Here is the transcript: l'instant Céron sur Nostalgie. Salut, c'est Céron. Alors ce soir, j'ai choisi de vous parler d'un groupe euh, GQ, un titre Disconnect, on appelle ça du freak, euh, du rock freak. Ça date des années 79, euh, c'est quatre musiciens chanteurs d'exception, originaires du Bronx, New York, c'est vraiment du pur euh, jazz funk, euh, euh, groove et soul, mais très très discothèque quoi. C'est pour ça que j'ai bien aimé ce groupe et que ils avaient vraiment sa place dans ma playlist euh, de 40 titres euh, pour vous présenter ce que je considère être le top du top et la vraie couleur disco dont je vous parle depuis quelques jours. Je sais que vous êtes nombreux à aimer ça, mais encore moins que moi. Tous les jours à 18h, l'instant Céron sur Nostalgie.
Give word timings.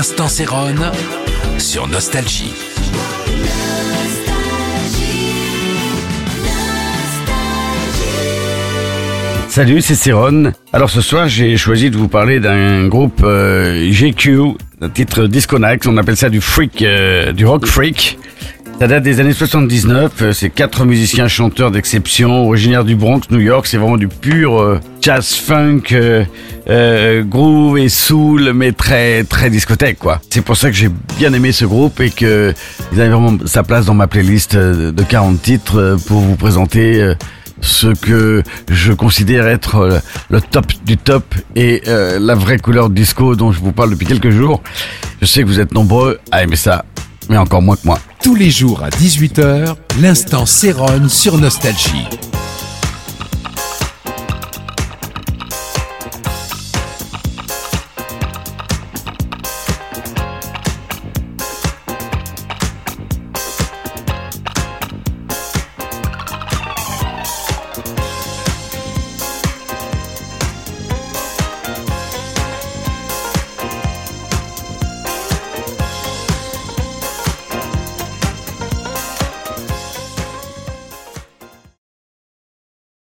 l'instant 0.00 0.28
Céron 0.28 0.74
sur 1.58 1.86
Nostalgie. 1.86 2.54
Salut, 9.48 9.82
c'est 9.82 9.94
Céron. 9.94 10.54
Alors 10.72 10.88
ce 10.88 11.02
soir, 11.02 11.28
j'ai 11.28 11.58
choisi 11.58 11.90
de 11.90 11.98
vous 11.98 12.08
parler 12.08 12.40
d'un 12.40 12.88
groupe 12.88 13.20
euh, 13.22 13.90
GQ, 13.90 14.54
un 14.80 14.88
titre 14.88 15.26
Disconnect, 15.26 15.86
on 15.86 15.98
appelle 15.98 16.16
ça 16.16 16.30
du 16.30 16.40
freak, 16.40 16.80
euh, 16.80 17.32
du 17.32 17.44
rock 17.44 17.66
freak. 17.66 18.18
Ça 18.80 18.86
date 18.86 19.02
des 19.02 19.20
années 19.20 19.34
79, 19.34 20.12
euh, 20.22 20.32
c'est 20.32 20.48
quatre 20.48 20.86
musiciens 20.86 21.28
chanteurs 21.28 21.70
d'exception, 21.70 22.46
originaires 22.46 22.86
du 22.86 22.96
Bronx, 22.96 23.20
New 23.30 23.38
York, 23.38 23.66
c'est 23.66 23.76
vraiment 23.76 23.98
du 23.98 24.08
pur 24.08 24.58
euh, 24.58 24.80
jazz 25.02 25.34
funk, 25.34 25.82
euh, 25.92 26.24
euh, 26.70 27.22
groove 27.22 27.76
et 27.76 27.90
soul, 27.90 28.54
mais 28.54 28.72
très 28.72 29.24
très 29.24 29.50
discothèque 29.50 29.98
quoi. 29.98 30.22
C'est 30.30 30.40
pour 30.40 30.56
ça 30.56 30.70
que 30.70 30.76
j'ai 30.76 30.88
bien 31.18 31.34
aimé 31.34 31.52
ce 31.52 31.66
groupe 31.66 32.00
et 32.00 32.08
que 32.08 32.54
ils 32.94 33.00
avaient 33.02 33.10
vraiment 33.10 33.36
sa 33.44 33.64
place 33.64 33.84
dans 33.84 33.92
ma 33.92 34.06
playlist 34.06 34.54
euh, 34.54 34.92
de 34.92 35.02
40 35.02 35.42
titres 35.42 35.78
euh, 35.78 35.96
pour 35.98 36.20
vous 36.20 36.36
présenter 36.36 37.12
ce 37.60 37.88
que 37.88 38.42
je 38.70 38.94
considère 38.94 39.46
être 39.46 40.00
le 40.30 40.40
top 40.40 40.72
du 40.86 40.96
top 40.96 41.34
et 41.54 41.82
la 41.86 42.34
vraie 42.34 42.56
couleur 42.56 42.88
disco 42.88 43.36
dont 43.36 43.52
je 43.52 43.60
vous 43.60 43.72
parle 43.72 43.90
depuis 43.90 44.06
quelques 44.06 44.30
jours. 44.30 44.62
Je 45.20 45.26
sais 45.26 45.42
que 45.42 45.46
vous 45.46 45.60
êtes 45.60 45.74
nombreux 45.74 46.18
à 46.32 46.42
aimer 46.42 46.56
ça, 46.56 46.86
mais 47.28 47.36
encore 47.36 47.60
moins 47.60 47.76
que 47.76 47.84
moi. 47.84 47.98
Tous 48.22 48.34
les 48.34 48.50
jours 48.50 48.82
à 48.82 48.90
18h, 48.90 49.76
l'instant 50.00 50.44
Céron 50.44 51.08
sur 51.08 51.38
Nostalgie. 51.38 52.29